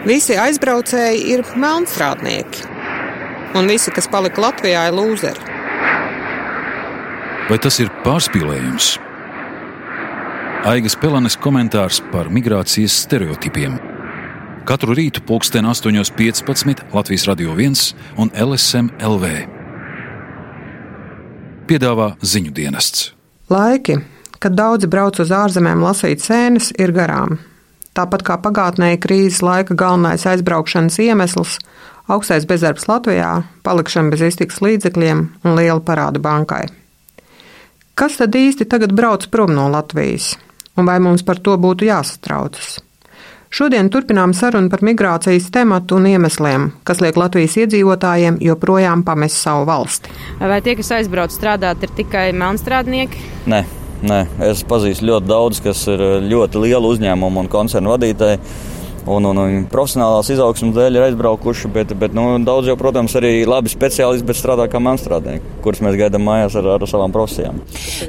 Visi 0.00 0.32
aizbraucēji 0.40 1.26
ir 1.34 1.42
melnstrādnieki, 1.60 2.62
un 3.58 3.66
visi, 3.68 3.92
kas 3.92 4.08
palika 4.08 4.40
Latvijā, 4.40 4.86
ir 4.88 4.96
lūzeri. 4.96 5.42
Vai 7.50 7.58
tas 7.60 7.76
ir 7.82 7.90
pārspīlējums? 8.04 8.94
Aigas 10.70 10.96
Pelanes 11.00 11.36
komentārs 11.40 11.98
par 12.12 12.30
migrācijas 12.32 12.96
stereotipiem. 13.04 13.76
Katru 14.68 14.96
rītu 14.96 15.20
pulksten 15.26 15.68
8.15 15.68 16.84
Latvijas 16.94 17.26
Radio 17.28 17.52
1 17.56 17.92
un 18.20 18.32
LSM 18.32 18.92
LV. 19.04 19.34
Piedāvā 21.68 22.14
ziņu 22.24 22.56
dienests. 22.56 23.10
Laiki, 23.52 23.98
kad 24.40 24.56
daudzi 24.56 24.88
brauc 24.88 25.20
uz 25.20 25.32
ārzemēm 25.34 25.84
lasīt 25.84 26.24
sēnes, 26.24 26.72
ir 26.80 26.96
garām. 26.96 27.40
Tāpat 28.00 28.24
kā 28.24 28.40
pagātnē 28.40 28.94
krīzes 28.96 29.44
laika 29.44 29.76
galvenais 29.76 30.24
aizbraukšanas 30.24 30.98
iemesls- 31.04 31.58
augstais 32.12 32.48
bezdarbs 32.48 32.88
Latvijā, 32.88 33.44
palikšana 33.62 34.10
bez 34.10 34.20
iztikas 34.32 34.60
līdzekļiem 34.64 35.28
un 35.44 35.56
liela 35.56 35.80
parāda 35.80 36.18
bankai. 36.18 36.68
Kas 37.94 38.16
tad 38.16 38.32
īsti 38.32 38.64
tagad 38.64 38.96
brauc 38.96 39.30
prom 39.30 39.54
no 39.54 39.68
Latvijas? 39.68 40.36
un 40.80 40.84
vai 40.84 40.98
mums 40.98 41.24
par 41.26 41.40
to 41.44 41.56
būtu 41.60 41.88
jāsatraucas. 41.88 42.78
Šodien 43.50 43.88
turpinām 43.90 44.30
sarunu 44.36 44.70
par 44.70 44.84
migrācijas 44.86 45.48
tematu 45.50 45.96
un 45.98 46.06
iemesliem, 46.06 46.68
kas 46.86 47.00
liek 47.02 47.18
Latvijas 47.18 47.56
iedzīvotājiem 47.58 48.38
joprojām 48.46 49.02
pamest 49.02 49.42
savu 49.42 49.66
valsti. 49.66 50.12
Vai 50.38 50.60
tie, 50.62 50.76
kas 50.78 50.92
aizbrauc 51.00 51.34
strādāt, 51.34 51.82
ir 51.82 51.90
tikai 51.98 52.28
melnstrādnieki? 52.30 53.24
Nē, 53.50 53.64
nē. 54.06 54.20
es 54.50 54.62
pazīstu 54.68 55.08
ļoti 55.10 55.30
daudz, 55.30 55.60
kas 55.64 55.82
ir 55.92 56.02
ļoti 56.26 56.62
lielu 56.64 56.92
uzņēmumu 56.94 57.44
un 57.44 57.50
koncernu 57.52 57.94
vadītāji 57.94 58.40
un, 59.16 59.28
un, 59.30 59.40
un 59.42 59.66
profesionālās 59.70 60.30
izaugsmas 60.32 60.74
dēļ 60.76 60.98
ir 60.98 61.06
aizbraukuši. 61.08 61.70
Bet, 61.74 61.94
bet 61.98 62.14
nu, 62.16 62.26
daudz 62.46 62.70
jau, 62.70 62.76
protams, 62.80 63.14
arī 63.18 63.44
labi 63.48 63.72
speciālisti, 63.72 64.26
bet 64.26 64.38
strādā 64.38 64.66
kā 64.70 64.80
mākslinieki, 64.82 65.56
kurus 65.64 65.82
mēs 65.84 65.98
gaidām 66.00 66.24
mājās 66.26 66.56
ar, 66.60 66.70
ar 66.76 66.86
savām 66.90 67.14
profesijām. 67.14 67.60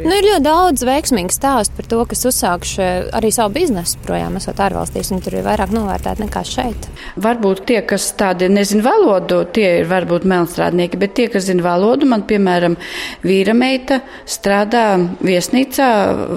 Nu, 0.02 0.14
ir 0.16 0.28
ļoti 0.28 0.45
daudz 0.45 0.86
veiksmīgu 0.88 1.36
stāstu 1.36 1.78
par 1.78 1.90
to, 1.92 2.02
kas 2.12 2.25
uzsākuši 2.31 2.88
arī 3.17 3.31
savu 3.34 3.56
biznesu 3.56 4.00
projām, 4.06 4.38
esot 4.40 4.62
ārvalstīs, 4.64 5.12
un 5.14 5.23
tur 5.23 5.38
ir 5.38 5.45
vairāk 5.45 5.73
novērtēti 5.75 6.25
nekā 6.25 6.44
šeit. 6.48 6.88
Varbūt 7.22 7.64
tie, 7.70 7.80
kas 7.88 8.09
tādi 8.20 8.50
nezina 8.52 8.86
valodu, 8.90 9.44
tie 9.56 9.81
ir 9.81 9.90
varbūt 9.92 10.28
melnstrādnieki, 10.30 11.00
bet 11.02 11.16
tie, 11.18 11.28
kas 11.31 11.47
zina 11.50 11.66
valodu, 11.66 12.09
man, 12.09 12.25
piemēram, 12.30 12.78
vīra 13.25 13.56
meita 13.58 14.02
strādā 14.30 14.86
viesnīcā, 15.23 15.90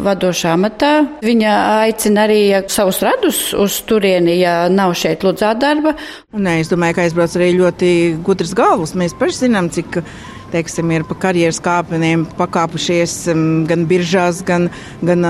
vadošā 0.04 0.54
amatā. 0.56 0.92
Viņa 1.24 1.54
aicina 1.84 2.26
arī 2.28 2.40
savus 2.72 3.00
radus 3.04 3.40
uz 3.58 3.80
turieni, 3.88 4.38
ja 4.40 4.53
nav 4.72 4.94
šeit 4.98 5.24
lūdzā 5.26 5.54
darba. 5.60 5.94
Nē, 6.32 6.58
es 6.62 6.70
domāju, 6.72 6.98
ka 6.98 7.04
aizbrauc 7.06 7.36
arī 7.38 7.52
ļoti 7.58 7.90
gudrs 8.26 8.54
galvas. 8.58 8.94
Mēs 8.98 9.16
paši 9.18 9.44
zinām, 9.46 9.70
cik 9.74 10.00
teiksim, 10.54 10.90
ir 10.94 11.06
pa 11.08 11.16
karjeras 11.26 11.60
kāpieniem 11.62 12.26
pakāpušies 12.38 13.16
gan 13.68 13.86
biržās, 13.90 14.42
gan, 14.46 14.68
gan 15.02 15.26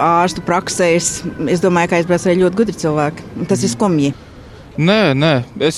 ārstu 0.00 0.44
praksēs. 0.46 1.16
Es 1.52 1.64
domāju, 1.64 1.92
ka 1.92 2.00
aizbrauc 2.00 2.28
arī 2.28 2.44
ļoti 2.44 2.60
gudri 2.62 2.78
cilvēki. 2.84 3.28
Tas 3.50 3.64
ir 3.64 3.74
skumji. 3.74 4.14
Nē, 4.74 5.14
nē, 5.14 5.34
es 5.62 5.76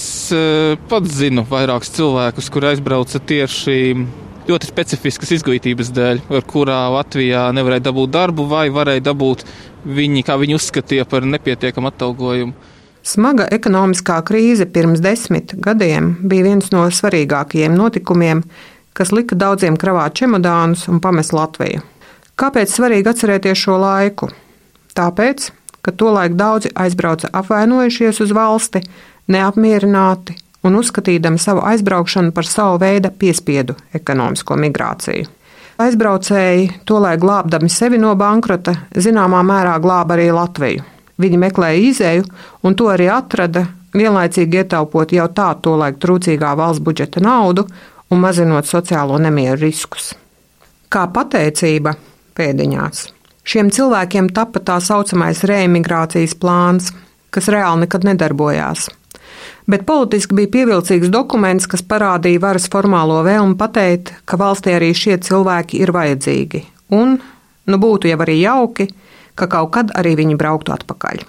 pats 0.89 1.19
zinu 1.19 1.43
vairākus 1.51 1.91
cilvēkus, 1.99 2.47
kur 2.49 2.65
aizbrauca 2.71 3.21
tieši 3.21 3.75
ļoti 4.47 4.69
specifiskas 4.71 5.35
izglītības 5.37 5.91
dēļ, 5.93 6.23
ar 6.39 6.47
kurā 6.49 6.79
Latvijā 6.95 7.43
nevarēja 7.57 7.89
dabūt 7.89 8.15
darbu 8.15 8.47
vai 8.49 8.69
varēja 8.73 9.05
dabūt 9.09 9.45
viņi, 9.85 10.23
kā 10.27 10.39
viņi 10.41 10.57
uzskatīja 10.57 11.07
par 11.11 11.27
nepietiekamu 11.29 11.91
atalgojumu. 11.91 12.55
Smaga 13.07 13.45
ekonomiskā 13.55 14.17
krīze 14.27 14.65
pirms 14.67 14.99
desmit 14.99 15.53
gadiem 15.63 16.17
bija 16.27 16.49
viens 16.49 16.73
no 16.75 16.89
svarīgākajiem 16.91 17.77
notikumiem, 17.79 18.41
kas 18.99 19.13
lika 19.15 19.39
daudziem 19.39 19.77
kravāt 19.79 20.17
čemodānus 20.19 20.89
un 20.91 20.99
pamest 21.05 21.31
Latviju. 21.37 21.85
Kāpēc 22.37 22.73
svarīgi 22.75 23.13
atcerēties 23.13 23.61
šo 23.63 23.77
laiku? 23.79 24.27
Tāpēc, 24.99 25.47
ka 25.87 25.95
tolaik 25.95 26.35
daudzi 26.35 26.73
aizbrauca 26.75 27.31
apvainojušies 27.31 28.19
uz 28.27 28.35
valsti, 28.35 28.83
neapmierināti 29.31 30.35
un 30.67 30.81
uzskatījami 30.81 31.39
savu 31.39 31.63
aizbraukšanu 31.63 32.35
par 32.35 32.51
savu 32.51 32.83
veidu 32.83 33.15
piespiedu 33.15 33.79
ekonomisko 33.95 34.59
migrāciju. 34.67 35.31
Aizbraucēji, 35.87 36.73
tolaik 36.89 37.23
glābdami 37.23 37.71
sevi 37.71 38.03
no 38.03 38.17
bankrota, 38.19 38.75
zināmā 38.99 39.47
mērā 39.47 39.79
glāba 39.85 40.19
arī 40.19 40.31
Latviju. 40.35 40.96
Viņi 41.23 41.41
meklēja 41.41 41.83
izēju, 41.91 42.27
un 42.67 42.77
to 42.77 42.91
arī 42.93 43.09
atrada, 43.13 43.65
vienlaicīgi 43.97 44.61
ietaupot 44.63 45.15
jau 45.17 45.27
tā 45.33 45.49
tolaik 45.65 45.97
trūcīgā 46.03 46.53
valsts 46.59 46.85
budžeta 46.85 47.23
naudu 47.25 47.65
un 48.13 48.21
mazinot 48.23 48.69
sociālo 48.69 49.17
nemieru 49.23 49.63
riskus. 49.65 50.13
Kā 50.93 51.07
pateicība 51.13 51.97
pēdiņās. 52.37 53.07
Šiem 53.47 53.71
cilvēkiem 53.73 54.29
tapa 54.35 54.61
tā 54.61 54.77
saucamais 54.83 55.41
reimigrācijas 55.47 56.37
plāns, 56.39 56.93
kas 57.31 57.49
reāli 57.53 57.87
nekad 57.87 58.07
nedarbojās 58.07 58.89
bet 59.67 59.87
politiski 59.87 60.37
bija 60.39 60.51
pievilcīgs 60.53 61.11
dokuments, 61.13 61.67
kas 61.71 61.85
parādīja 61.87 62.43
varas 62.43 62.69
formālo 62.73 63.21
vēlmu 63.27 63.57
pateikt, 63.59 64.13
ka 64.25 64.39
valstī 64.41 64.77
arī 64.77 64.93
šie 64.95 65.19
cilvēki 65.27 65.83
ir 65.83 65.93
vajadzīgi, 65.97 66.63
un 66.95 67.17
nu 67.67 67.81
būtu 67.83 68.11
jau 68.11 68.21
arī 68.23 68.39
jauki, 68.43 68.89
ka 69.37 69.49
kaut 69.53 69.73
kad 69.77 69.93
arī 69.97 70.17
viņi 70.19 70.39
brauktu 70.41 70.75
atpakaļ. 70.75 71.25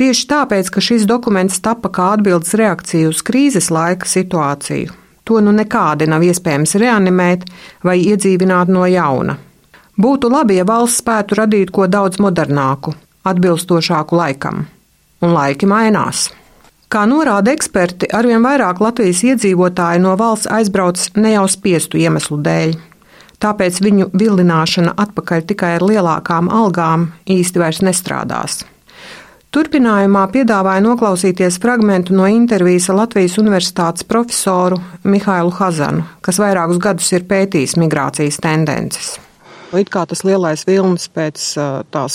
Tieši 0.00 0.26
tāpēc, 0.30 0.70
ka 0.72 0.80
šis 0.80 1.04
dokuments 1.04 1.60
tapa 1.60 1.90
kā 1.92 2.14
atbildes 2.16 2.54
reakcija 2.56 3.10
uz 3.10 3.20
krīzes 3.20 3.68
laika 3.68 4.08
situāciju, 4.08 4.94
to 5.28 5.42
nu 5.44 5.52
nekādi 5.52 6.08
nav 6.08 6.24
iespējams 6.24 6.72
reanimēt 6.80 7.44
vai 7.84 7.98
iedzīvināt 8.00 8.72
no 8.72 8.86
jauna. 8.88 9.36
Būtu 10.00 10.30
labi, 10.32 10.56
ja 10.56 10.64
valsts 10.64 11.02
spētu 11.02 11.36
radīt 11.36 11.72
ko 11.76 11.84
daudz 11.84 12.16
modernāku, 12.24 12.94
atbilstošāku 13.28 14.16
laikam, 14.16 14.64
un 15.20 15.34
laiki 15.36 15.68
mainās. 15.68 16.30
Kā 16.90 17.04
norāda 17.06 17.52
eksperti, 17.52 18.08
arvien 18.16 18.40
vairāk 18.42 18.80
Latvijas 18.82 19.20
iedzīvotāji 19.22 20.00
no 20.02 20.16
valsts 20.18 20.48
aizbrauc 20.50 21.04
ne 21.20 21.36
jau 21.36 21.44
spiestu 21.52 22.00
iemeslu 22.00 22.40
dēļ. 22.42 22.72
Tāpēc 23.40 23.78
viņu 23.80 24.10
vilināšana 24.20 24.92
atpakaļ 25.00 25.46
tikai 25.48 25.76
ar 25.78 25.84
lielākām 25.86 26.50
algām 26.52 27.08
īsti 27.24 27.62
vairs 27.62 27.80
nestrādās. 27.86 28.60
Turpinājumā 29.50 30.26
piedāvāja 30.30 30.82
noklausīties 30.84 31.56
fragment 31.62 32.12
no 32.14 32.28
intervijas 32.30 32.86
ar 32.92 33.00
Latvijas 33.00 33.34
Universitātes 33.40 34.06
profesoru 34.06 34.78
Mihailu 35.02 35.50
Hazanu, 35.56 36.04
kas 36.22 36.38
vairākus 36.38 36.78
gadus 36.84 37.10
ir 37.16 37.26
pētījis 37.32 37.74
migrācijas 37.80 38.38
tendences. 38.44 39.16
It 39.76 39.90
kā 39.92 40.02
tas 40.08 40.24
lielais 40.26 40.64
vilnis 40.66 41.06
pēc 41.14 41.42
tās 41.94 42.14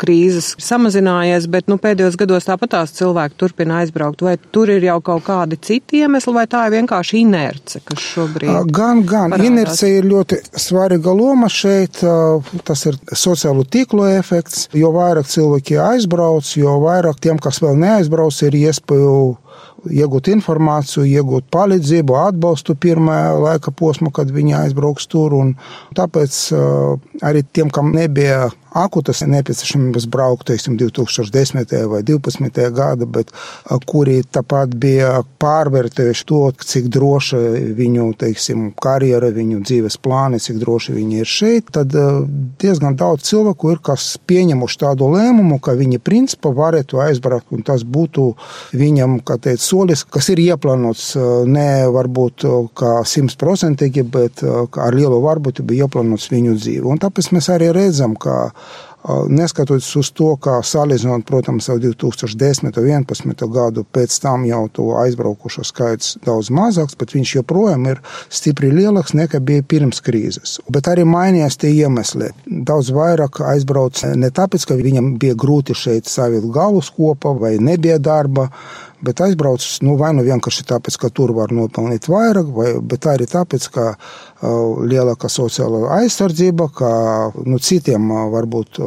krīzes 0.00 0.54
ir 0.54 0.64
samazinājies, 0.64 1.48
bet 1.52 1.68
nu, 1.70 1.76
pēdējos 1.80 2.16
gados 2.20 2.48
tāpat 2.48 2.72
tās 2.76 2.94
cilvēki 2.96 3.38
turpina 3.40 3.82
aizbraukt. 3.82 4.24
Vai 4.24 4.36
tur 4.54 4.72
ir 4.72 4.86
jau 4.86 4.98
kaut 5.04 5.26
kādi 5.26 5.58
citi 5.60 6.02
iemesli, 6.04 6.34
vai 6.36 6.46
tā 6.50 6.64
ir 6.68 6.76
vienkārši 6.78 7.20
inerce, 7.20 7.82
kas 7.84 8.00
šobrīd? 8.14 8.72
Gan, 8.72 9.04
gan. 9.04 9.34
Parādās. 9.34 9.50
Inerce 9.50 9.92
ir 9.98 10.08
ļoti 10.08 10.40
svarīga 10.64 11.14
loma 11.16 11.50
šeit. 11.52 12.00
Tas 12.64 12.86
ir 12.88 12.98
sociālo 13.12 13.66
tīklu 13.68 14.08
efekts. 14.14 14.68
Jo 14.74 14.94
vairāk 14.96 15.28
cilvēki 15.30 15.78
aizbrauc, 15.84 16.56
jo 16.56 16.78
vairāk 16.84 17.20
tiem, 17.22 17.40
kas 17.42 17.60
vēl 17.64 17.78
neaizbrauc, 17.84 18.40
ir 18.48 18.60
iespēju 18.64 19.14
iegūt 19.90 20.30
informāciju, 20.32 21.04
iegūt 21.08 21.48
palīdzību, 21.54 22.16
atbalstu 22.30 22.76
pirmā 22.80 23.18
laika 23.40 23.72
posma, 23.74 24.12
kad 24.14 24.32
viņi 24.34 24.56
aizbrauks 24.64 25.08
tur. 25.10 25.36
Un 25.36 25.54
tāpēc 25.96 26.40
arī 27.24 27.44
tiem, 27.52 27.72
kam 27.74 27.92
nebija 27.94 28.50
akutas 28.74 29.22
nepieciešamības 29.26 30.06
braukt, 30.10 30.48
teiksim, 30.50 30.76
2010. 30.80 31.72
vai 31.90 32.02
2012. 32.02 32.70
gada, 32.74 33.06
bet 33.06 33.30
kuri 33.86 34.20
tāpat 34.26 34.74
bija 34.80 35.22
pārvērtējuši 35.42 36.26
to, 36.28 36.40
cik 36.58 36.88
droša 36.92 37.40
viņu, 37.78 38.08
teiksim, 38.18 38.66
karjera, 38.82 39.30
viņu 39.34 39.60
dzīves 39.64 39.98
plāni, 40.02 40.40
cik 40.42 40.58
droši 40.62 40.96
viņi 40.96 41.22
ir 41.22 41.30
šeit, 41.30 41.70
tad 41.74 41.94
diezgan 42.60 42.98
daudz 42.98 43.28
cilvēku 43.30 43.74
ir, 43.74 43.82
kas 43.84 44.14
pieņemuši 44.26 44.80
tādu 44.82 45.10
lēmumu, 45.14 45.60
ka 45.62 45.76
viņi 45.78 46.02
principā 46.02 46.52
varētu 46.54 47.02
aizbraukt, 47.06 47.52
un 47.54 47.62
tas 47.66 47.86
būtu 47.86 48.26
viņam, 48.74 49.20
kā 49.26 49.38
teikt, 49.38 49.62
solis, 49.62 50.04
kas 50.04 50.30
ir 50.34 50.42
ieplānots 50.48 51.12
ne 51.46 51.86
varbūt 51.94 52.46
kā 52.76 52.96
simtprocentīgi, 53.08 54.04
bet 54.10 54.42
ar 54.44 54.96
lielu 54.96 55.20
varbūtību 55.22 55.78
ieplānots 55.78 56.30
viņu 56.32 56.58
dzīvi. 56.58 56.84
Un 56.90 57.00
tāpēc 57.02 57.30
mēs 57.34 57.50
arī 57.54 57.70
redzam, 57.74 58.18
ka 58.18 58.50
Neskatoties 59.28 59.90
uz 60.00 60.08
to, 60.16 60.30
kā 60.40 60.54
salīdzinot, 60.64 61.26
protams, 61.28 61.66
ar 61.68 61.76
2010. 61.82 62.70
un 62.80 63.04
2011. 63.04 63.42
gadu, 63.52 63.82
pēc 63.84 64.14
tam 64.22 64.46
jau 64.48 64.62
to 64.72 64.86
aizbraukušo 64.96 65.64
skaits 65.68 66.14
daudz 66.24 66.48
mazāks, 66.48 66.96
bet 66.96 67.12
viņš 67.12 67.34
joprojām 67.34 67.84
ir 67.90 68.00
stipri 68.32 68.72
lielāks 68.72 69.12
nekā 69.12 69.42
bija 69.44 69.66
pirms 69.68 70.00
krīzes. 70.04 70.56
Bet 70.72 70.88
arī 70.88 71.04
mainījās 71.04 71.60
tie 71.60 71.74
iemesli. 71.82 72.30
Daudz 72.48 72.94
vairāk 72.96 73.42
aizbrauc 73.44 74.00
ne 74.16 74.32
tāpēc, 74.32 74.64
ka 74.70 74.80
viņam 74.80 75.18
bija 75.20 75.36
grūti 75.36 75.76
šeit 75.76 76.08
savilkt 76.08 76.48
galus 76.56 76.88
kopā 76.96 77.36
vai 77.36 77.58
nebija 77.60 78.00
darba, 78.00 78.48
bet 79.04 79.20
aizbrauc 79.20 79.64
nu, 79.84 79.98
vai 80.00 80.14
nu 80.16 80.24
vienkārši 80.24 80.64
tāpēc, 80.70 80.96
ka 81.02 81.10
tur 81.12 81.34
var 81.36 81.52
nopelnīt 81.52 82.08
vairāk, 82.08 82.48
vai, 82.56 82.70
arī 83.12 83.28
tāpēc, 83.28 83.68
ka 83.74 83.86
lielāka 84.84 85.28
sociāla 85.32 85.88
aizsardzība, 86.00 86.68
ka 86.74 86.90
nu, 87.46 87.58
citiem 87.62 88.10
varbūt 88.32 88.80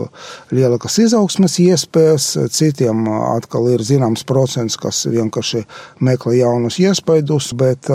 lielākas 0.56 0.98
izaugsmes 1.06 1.58
iespējas, 1.64 2.28
citiem 2.54 3.08
atkal 3.10 3.70
ir 3.74 3.84
zināms 3.86 4.26
procents, 4.28 4.78
kas 4.80 5.06
vienkārši 5.10 5.64
meklē 6.04 6.38
jaunus 6.42 6.80
iespaidus, 6.84 7.52
bet 7.58 7.90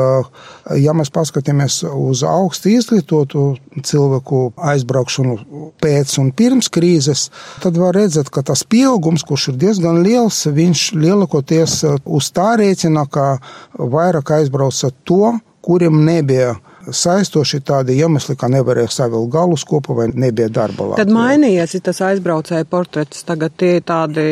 ja 0.79 0.97
mēs 0.97 1.13
paskatāmies 1.15 1.83
uz 1.89 2.25
augstu 2.27 2.73
izglītotu 2.73 3.45
cilvēku 3.87 4.43
aizbraukšanu 4.73 5.39
pēc 5.83 6.17
un 6.23 6.33
pirms 6.37 6.71
krīzes, 6.73 7.29
tad 7.63 7.79
var 7.81 7.97
redzēt, 7.97 8.31
ka 8.33 8.45
tas 8.47 8.65
pieaugums, 8.65 9.25
kurš 9.29 9.53
ir 9.53 9.63
diezgan 9.67 10.03
liels, 10.05 10.45
viņš 10.51 10.89
lielākoties 10.99 11.79
uz 12.05 12.33
tā 12.35 12.53
rēķina, 12.61 13.07
ka 13.13 13.37
vairāk 13.79 14.37
aizbrauca 14.39 14.93
to, 15.07 15.37
kuriem 15.63 16.03
nebija 16.05 16.57
saistoši 16.91 17.61
tādi 17.67 17.97
iemesli, 18.01 18.37
ka 18.39 18.49
nevarēja 18.53 18.91
savilkt 18.93 19.31
galus 19.33 19.65
kopā 19.69 19.97
vai 19.97 20.07
nebija 20.11 20.49
darba 20.53 20.89
labi. 20.91 21.01
Tad 21.03 21.13
mainījies 21.15 21.77
tas 21.85 22.03
aizbraucēja 22.09 22.67
portrets. 22.71 23.23
Tagad 23.29 23.55
tie 23.61 23.77
ir 23.79 23.87
tādi 23.87 24.25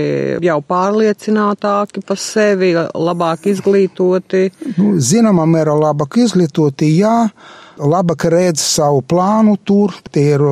jau 0.44 0.58
pārliecinātāki 0.73 2.05
par 2.06 2.20
sevi, 2.20 2.73
labāk 2.75 3.47
izglītoti. 3.52 4.44
Nu, 4.76 4.94
zināmā 4.99 5.47
mērā 5.50 5.76
labāk 5.79 6.20
izglītoti, 6.25 6.93
jā. 7.00 7.17
Labāk 7.81 8.26
redz 8.29 8.61
savu 8.61 9.00
plānu 9.08 9.56
tur, 9.64 9.94
tie 10.12 10.35
ir 10.35 10.44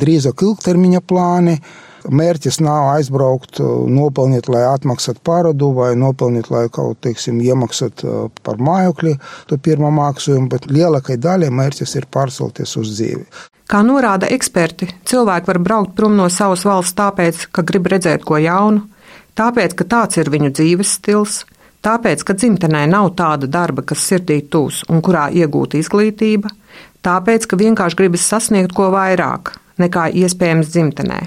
drīzāk 0.00 0.46
ilgtermiņa 0.46 1.04
plāni. 1.04 1.58
Mērķis 2.06 2.60
nav 2.62 2.92
aizbraukt, 2.94 3.58
nopelnīt, 3.90 4.48
lai 4.52 4.62
atmaksātu 4.68 5.22
parādu, 5.26 5.72
vai 5.76 5.90
nopelnīt, 5.98 6.50
lai 6.54 6.68
kaut 6.72 7.00
teiksim, 7.04 7.40
iemaksātu 7.42 8.28
par 8.46 8.62
mājokli 8.62 9.16
to 9.50 9.58
pirmo 9.58 9.90
maksājumu, 9.94 10.48
bet 10.52 10.70
lielākai 10.70 11.18
daļai 11.18 11.50
mērķis 11.50 11.96
ir 11.98 12.08
pārcelties 12.14 12.76
uz 12.80 12.94
dzīvi. 12.94 13.26
Kā 13.68 13.82
norāda 13.84 14.30
eksperti, 14.32 14.86
cilvēki 15.04 15.50
var 15.50 15.58
braukt 15.60 15.92
prom 15.96 16.14
no 16.16 16.30
savas 16.32 16.64
valsts 16.64 16.96
tāpēc, 16.96 17.48
ka 17.52 17.66
grib 17.68 17.90
redzēt 17.92 18.24
ko 18.24 18.38
jaunu, 18.40 18.86
tāpēc, 19.36 19.74
ka 19.76 19.84
tāds 19.84 20.16
ir 20.16 20.30
viņu 20.32 20.54
dzīves 20.56 20.94
stils, 20.96 21.42
tāpēc, 21.84 22.24
ka 22.24 22.36
dzimtenē 22.38 22.86
nav 22.88 23.10
tāda 23.18 23.50
darba, 23.50 23.84
kas 23.84 24.06
sirdī 24.08 24.40
tūs 24.48 24.86
un 24.88 25.02
kurā 25.04 25.28
iegūta 25.28 25.76
izglītība, 25.82 26.48
tāpēc, 27.04 27.44
ka 27.44 27.60
vienkārši 27.60 28.00
gribas 28.00 28.24
sasniegt 28.24 28.72
ko 28.72 28.88
vairāk 28.94 29.52
nekā 29.78 30.08
iespējams 30.24 30.72
dzimtenē. 30.72 31.20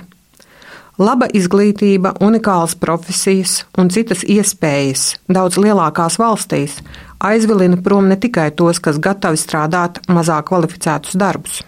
Laba 1.00 1.30
izglītība, 1.32 2.18
unikālas 2.20 2.74
profesijas 2.76 3.62
un 3.80 3.88
citas 3.94 4.26
iespējas 4.28 5.16
daudz 5.32 5.56
lielākās 5.56 6.18
valstīs 6.20 6.82
aizvilina 7.24 7.80
prom 7.80 8.10
ne 8.12 8.18
tikai 8.20 8.50
tos, 8.52 8.82
kas 8.84 9.00
gatavi 9.00 9.40
strādāt 9.40 10.02
mazāk 10.12 10.50
kvalificētus 10.50 11.16
darbus. 11.16 11.62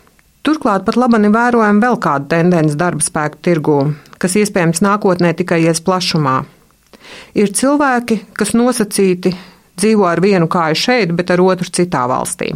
Turklāt 0.44 0.84
pat 0.84 1.00
labani 1.00 1.32
vērojam 1.32 1.80
vēl 1.80 1.98
kādu 2.04 2.28
tendenci 2.36 2.76
darba 2.76 3.06
spēku 3.06 3.40
tirgū, 3.48 3.80
kas 4.20 4.36
iespējams 4.36 4.84
nākotnē 4.84 5.32
tikai 5.40 5.62
ies 5.64 5.80
plašumā. 5.80 6.42
Ir 7.40 7.56
cilvēki, 7.56 8.20
kas 8.36 8.52
nosacīti 8.52 9.32
dzīvo 9.80 10.04
ar 10.10 10.20
vienu 10.20 10.52
kāju 10.52 10.84
šeit, 10.84 11.16
bet 11.16 11.32
ar 11.32 11.48
otru 11.48 11.72
citā 11.72 12.04
valstī. 12.12 12.52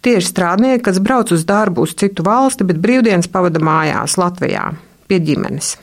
Tie 0.00 0.16
ir 0.16 0.24
strādnieki, 0.24 0.86
kas 0.88 1.04
brauc 1.04 1.34
uz 1.36 1.44
darbu 1.44 1.84
uz 1.84 1.92
citu 2.00 2.24
valsti, 2.24 2.64
bet 2.64 2.80
brīvdienas 2.80 3.28
pavada 3.28 3.60
mājās, 3.60 4.16
Latvijā 4.16 4.70
pie 5.10 5.18
ģimenes. 5.26 5.74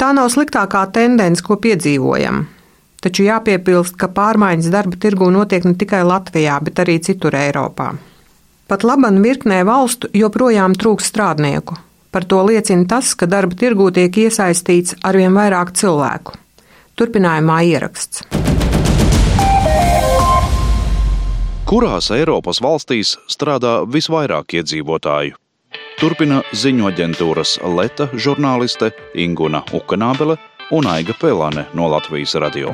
Tā 0.00 0.14
nav 0.16 0.30
sliktākā 0.32 0.86
tendence, 0.94 1.42
ko 1.44 1.58
piedzīvojam. 1.60 2.46
Taču 3.04 3.24
jāpiebilst, 3.26 3.98
ka 4.00 4.08
pārmaiņas 4.16 4.70
darba 4.72 4.96
tirgū 5.00 5.28
notiek 5.32 5.64
ne 5.66 5.74
tikai 5.80 6.00
Latvijā, 6.06 6.56
bet 6.64 6.80
arī 6.80 6.98
citur 7.04 7.36
Eiropā. 7.36 7.90
Pat 8.70 8.84
laban 8.86 9.18
virknē 9.24 9.62
valstu 9.66 10.08
joprojām 10.14 10.76
trūks 10.78 11.08
strādnieku. 11.10 11.76
Par 12.10 12.24
to 12.26 12.42
liecina 12.46 12.86
tas, 12.90 13.12
ka 13.14 13.26
darba 13.30 13.56
tirgū 13.58 13.88
tiek 13.94 14.16
iesaistīts 14.24 14.96
arvien 15.06 15.34
vairāk 15.34 15.74
cilvēku. 15.78 16.36
Turpinājumā 16.98 17.60
ieraksts. 17.70 18.24
Kurās 21.70 22.10
Eiropas 22.10 22.58
valstīs 22.64 23.14
strādā 23.30 23.80
visvairāk 23.86 24.58
iedzīvotāju? 24.58 25.36
Turpina 26.00 26.38
ziņu 26.56 26.86
aģentūras 26.88 27.58
Leta 27.76 28.06
žurnāliste 28.16 28.88
Inguna 29.20 29.60
Ukanābele 29.76 30.38
un 30.72 30.88
Aiga 30.88 31.12
Pelāne 31.20 31.66
no 31.76 31.92
Latvijas 31.92 32.38
radio. 32.40 32.72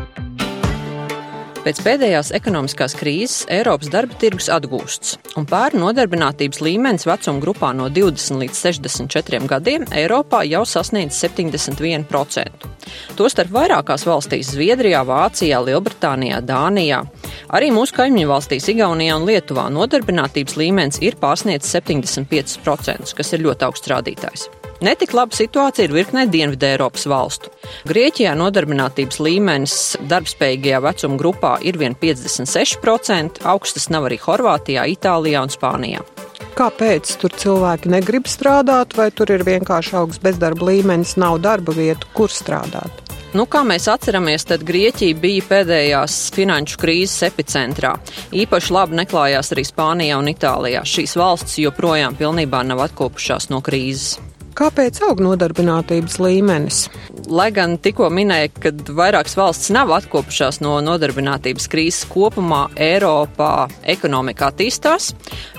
Pēc 1.66 1.80
pēdējās 1.82 2.28
ekonomiskās 2.38 2.92
krīzes 2.94 3.40
Eiropas 3.50 3.88
darba 3.90 4.14
tirgus 4.22 4.46
atgūsts, 4.54 5.16
un 5.34 5.48
pērn 5.50 5.80
nodarbinātības 5.82 6.60
līmenis 6.62 7.08
vecuma 7.08 7.42
grupā 7.42 7.72
no 7.74 7.88
20 7.90 8.38
līdz 8.38 8.60
64 8.68 9.48
gadiem 9.50 9.86
Eiropā 9.90 10.44
jau 10.46 10.60
sasniedz 10.62 11.18
71%. 11.18 12.68
Tostarp 13.18 13.50
vairākās 13.56 14.06
valstīs- 14.06 14.52
Zviedrijā, 14.54 15.00
Vācijā, 15.08 15.58
Lielbritānijā, 15.66 16.38
Dānijā. 16.46 17.02
Arī 17.50 17.72
mūsu 17.74 17.98
kaimiņu 17.98 18.30
valstīs, 18.30 18.70
Igaunijā 18.70 19.18
un 19.18 19.26
Lietuvā, 19.26 19.66
nodarbinātības 19.66 20.54
līmenis 20.54 21.02
ir 21.02 21.18
pārsniedzis 21.18 21.74
75%, 21.80 23.12
kas 23.12 23.32
ir 23.32 23.42
ļoti 23.42 23.66
augsts 23.66 23.90
rādītājs. 23.90 24.46
Netik 24.84 25.14
laba 25.16 25.32
situācija 25.32 25.86
ir 25.88 25.94
virknē 25.96 26.26
Dienvidē 26.28 26.74
Eiropas 26.74 27.06
valstu. 27.08 27.52
Grieķijā 27.88 28.34
nodarbinātības 28.36 29.22
līmenis 29.24 29.76
darbspējīgajā 30.10 30.82
vecuma 30.84 31.16
grupā 31.20 31.54
ir 31.64 31.78
vien 31.80 31.96
56%, 31.96 33.40
augstas 33.48 33.88
nav 33.94 34.10
arī 34.10 34.20
Horvātijā, 34.20 34.84
Itālijā 34.92 35.46
un 35.46 35.54
Spānijā. 35.54 36.04
Kāpēc 36.56 37.16
tur 37.20 37.32
cilvēki 37.36 37.90
negrib 37.92 38.28
strādāt, 38.28 38.96
vai 38.96 39.10
tur 39.12 39.32
ir 39.32 39.44
vienkārši 39.44 39.96
augsts 40.00 40.22
bezdarba 40.24 40.70
līmenis, 40.70 41.16
nav 41.20 41.40
darba 41.44 41.72
vietu, 41.76 42.08
kur 42.16 42.32
strādāt? 42.32 43.02
Nu, 43.36 43.44
kā 43.50 43.60
mēs 43.68 43.88
atceramies, 43.92 44.46
tad 44.48 44.62
Grieķija 44.64 45.16
bija 45.20 45.44
pēdējās 45.50 46.14
finanšu 46.32 46.78
krīzes 46.80 47.26
epicentrā. 47.26 47.90
Īpaši 48.32 48.72
labi 48.72 48.96
neklājās 49.02 49.52
arī 49.52 49.66
Spānijā 49.68 50.16
un 50.16 50.30
Itālijā. 50.32 50.84
Šīs 50.88 51.16
valstis 51.20 51.58
joprojām 51.64 52.16
pilnībā 52.16 52.62
nav 52.64 52.86
atkopušās 52.86 53.50
no 53.52 53.60
krīzes. 53.64 54.16
Kāpēc 54.56 55.02
aug 55.04 55.18
nodarbinātības 55.20 56.14
līmenis? 56.16 56.86
Lai 57.28 57.50
gan 57.52 57.74
tikko 57.82 58.06
minēja, 58.08 58.48
ka 58.56 58.70
vairākas 58.96 59.34
valstis 59.36 59.68
nav 59.74 59.90
atkopušās 59.92 60.62
no 60.64 60.78
nodarbinātības 60.80 61.66
krīzes 61.68 62.06
kopumā, 62.08 62.62
Eiropā 62.80 63.66
ekonomika 63.84 64.48
attīstās, 64.48 65.10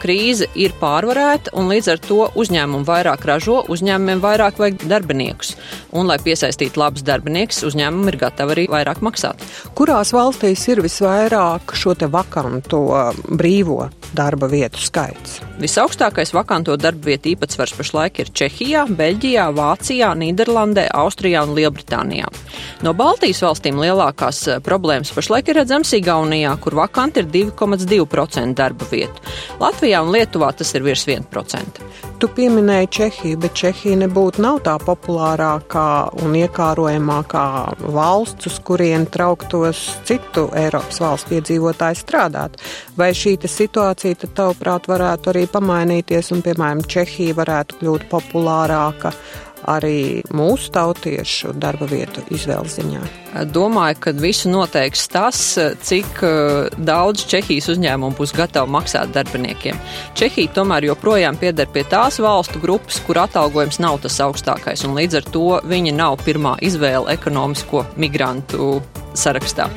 krīze 0.02 0.48
ir 0.58 0.74
pārvarēta 0.82 1.54
un 1.60 1.70
līdz 1.70 1.92
ar 1.94 2.02
to 2.08 2.18
uzņēmumi 2.42 2.88
vairāk 2.88 3.28
ražo, 3.30 3.60
uzņēmumiem 3.70 4.24
vairāk 4.24 4.58
vajag 4.64 4.88
darbiniekus. 4.90 5.54
Un, 5.94 6.10
lai 6.10 6.18
piesaistītu 6.24 6.82
labus 6.82 7.06
darbiniekus, 7.06 7.62
uzņēmumi 7.70 8.16
ir 8.16 8.18
gatavi 8.24 8.56
arī 8.56 8.66
vairāk 8.72 9.04
maksāt. 9.06 9.46
Kurās 9.78 10.16
valstīs 10.16 10.66
ir 10.72 10.82
visvairāk 10.86 11.76
šo 11.78 11.94
te 11.94 12.10
vakanto 12.10 12.82
brīvo 13.30 13.92
darba 14.18 14.50
vietu 14.50 14.82
skaits? 14.82 15.38
Visaugstākais 15.58 16.36
vakanto 16.38 16.76
darba 16.78 17.10
vietu 17.10 17.32
īpatsvars 17.32 17.72
pašlaik 17.74 18.20
ir 18.22 18.28
Čehijā, 18.30 18.84
Beļģijā, 18.94 19.48
Vācijā, 19.58 20.12
Nīderlandē, 20.14 20.84
Austrijā 20.94 21.42
un 21.48 21.56
Lielbritānijā. 21.58 22.30
No 22.86 22.94
Baltijas 22.98 23.42
valstīm 23.46 23.80
lielākās 23.82 24.42
eh, 24.48 24.60
problēmas 24.64 25.14
pašlaik 25.16 25.52
ir 25.52 25.62
redzams 25.62 25.94
Igaunijā, 25.98 26.54
kur 26.62 26.78
vakanti 26.78 27.24
ir 27.24 27.32
2,2% 27.34 28.58
darba 28.58 28.88
vietu. 28.92 29.24
Latvijā 29.62 30.04
un 30.06 30.14
Lietuvā 30.14 30.52
tas 30.58 30.74
ir 30.78 30.86
virs 30.86 31.08
1%. 31.08 31.82
Tu 32.18 32.28
pieminēji 32.34 32.88
Čehiju, 32.98 33.38
bet 33.44 33.54
Čehija 33.58 33.98
nebūtu 34.02 34.42
nav 34.42 34.64
tā 34.66 34.74
populārākā 34.82 35.90
un 36.26 36.34
iekārojamākā 36.40 37.44
valsts, 37.94 38.50
uz 38.50 38.58
kurien 38.66 39.06
trauktos 39.14 39.84
citu 40.08 40.48
Eiropas 40.58 40.98
valstu 41.04 41.38
iedzīvotāji 41.38 42.02
strādāt. 42.02 42.58
Vai 42.98 43.12
šī 43.14 43.36
situācija, 43.46 44.18
tad, 44.24 44.34
tavuprāt, 44.40 44.90
varētu 44.90 45.30
arī 45.34 45.46
pamainīties 45.52 46.34
un, 46.34 46.42
piemēram, 46.46 46.82
Čehija 46.90 47.38
varētu 47.38 47.78
kļūt 47.84 48.10
populārāka 48.10 49.14
arī 49.68 50.24
mūsu 50.36 50.72
tautiešu 50.76 51.54
darba 51.60 51.88
vietu 51.90 52.24
izvēles 52.34 52.78
ziņā? 52.80 53.02
Domāju, 53.54 54.00
ka 54.02 54.14
visu 54.18 54.50
noteiks 54.52 55.06
tas, 55.12 55.42
cik 55.84 56.24
eh, 56.26 56.70
daudz 56.78 57.26
Čehijas 57.30 57.70
uzņēmumu 57.76 58.18
būs 58.18 58.34
gatavi 58.38 58.72
maksāt 58.78 59.12
darbiniekiem. 59.16 59.80
Čehija 60.18 60.56
tomēr 60.56 60.90
joprojām 60.90 61.38
pieder 61.40 61.70
pie 61.74 61.86
tās 61.90 62.22
valstu 62.24 62.62
grupas, 62.64 63.02
kur 63.06 63.22
atalgojums 63.26 63.82
nav 63.84 64.02
tas 64.06 64.18
augstākais, 64.24 64.88
un 64.88 64.98
līdz 64.98 65.22
ar 65.22 65.30
to 65.36 65.46
viņi 65.68 65.94
nav 65.98 66.18
pirmā 66.26 66.58
izvēle 66.66 67.12
ekonomisko 67.14 67.86
migrantu 68.00 68.80
sarakstā. 69.18 69.70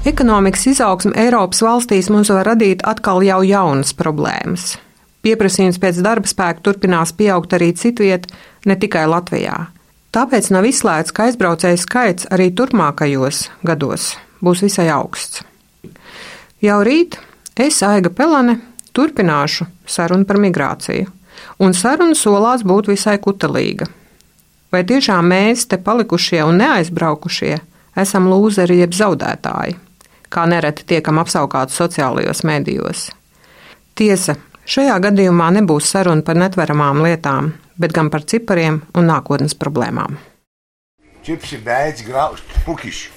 Ekonomikas 0.00 0.62
izaugsme 0.70 1.12
Eiropas 1.20 1.60
valstīs 1.60 2.08
mums 2.08 2.30
var 2.32 2.48
radīt 2.48 2.80
atkal 2.88 3.20
jau 3.20 3.42
jaunas 3.44 3.92
problēmas. 3.92 4.78
Pieprasījums 5.20 5.80
pēc 5.80 6.00
darba 6.04 6.28
spēka 6.30 6.64
turpinās 6.64 7.12
pieaugt 7.12 7.52
arī 7.56 7.74
citviet, 7.76 8.26
ne 8.64 8.76
tikai 8.80 9.04
Latvijā. 9.10 9.66
Tāpēc 10.10 10.48
nav 10.50 10.66
izslēgts, 10.66 11.12
ka 11.14 11.28
aizbraucēju 11.28 11.78
skaits 11.78 12.26
arī 12.34 12.48
turpmākajos 12.56 13.44
gados 13.62 14.14
būs 14.40 14.64
visai 14.64 14.88
augsts. 14.90 15.44
Jau 16.64 16.80
rīt 16.84 17.18
es, 17.60 17.80
Aiga 17.84 18.10
Pelane, 18.12 18.58
turpināšu 18.96 19.68
sarunu 19.88 20.26
par 20.28 20.40
migrāciju, 20.42 21.08
un 21.60 21.76
saruna 21.76 22.16
solās 22.16 22.64
būt 22.66 22.90
visai 22.90 23.18
kutelīga. 23.22 23.88
Vai 24.70 24.82
tiešām 24.86 25.30
mēs, 25.30 25.66
te 25.66 25.78
palikušie 25.82 26.42
un 26.46 26.60
neaizbraukušie, 26.62 27.56
esam 27.98 28.28
lūzeri 28.30 28.80
jeb 28.80 28.94
zaudētāji, 28.94 29.76
kā 30.30 30.46
nereti 30.46 30.86
tiekam 30.94 31.18
apsaukāti 31.22 31.74
sociālajos 31.74 32.44
medijos? 32.46 33.08
Tiesa, 33.98 34.36
šajā 34.68 34.96
gadījumā 35.06 35.50
nebūs 35.58 35.88
saruna 35.92 36.24
par 36.26 36.38
netveramām 36.40 37.02
lietām, 37.04 37.54
bet 37.80 37.94
gan 37.96 38.10
par 38.12 38.26
cipariem 38.28 38.82
un 38.94 39.08
nākotnes 39.10 39.56
problēmām. 39.56 40.18
Čipsi 41.24 41.60
beidz 41.64 42.04
grauzt 42.06 42.48
pukišu. 42.64 43.12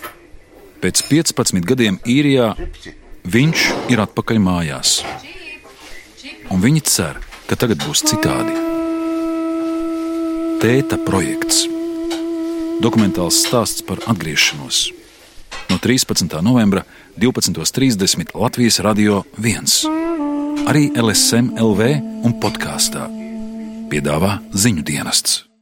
Pēc 0.83 1.03
15 1.07 1.63
gadiem 1.63 1.99
īrijā 2.03 2.49
viņš 3.23 3.67
ir 3.93 4.01
atpakaļ 4.03 4.41
mājās. 4.43 4.97
Un 6.51 6.59
viņi 6.63 6.83
cer, 6.83 7.21
ka 7.47 7.55
tagad 7.55 7.79
būs 7.85 8.03
citādi. 8.03 8.57
Tēta 10.63 10.99
projekts. 11.07 11.63
Dokumentāls 12.83 13.39
stāsts 13.45 13.83
par 13.87 14.03
atgriešanos. 14.11 15.02
No 15.83 15.87
13. 15.87 16.41
novembra 16.41 16.83
12.30 17.17 18.39
Latvijas 18.39 18.79
Radio 18.79 19.23
1. 19.37 20.63
Arī 20.63 20.87
LSM 20.95 21.59
LV 21.59 21.89
un 22.23 22.39
podkāstā 22.39 23.09
piedāvā 23.91 24.37
ziņu 24.55 24.87
dienests. 24.87 25.52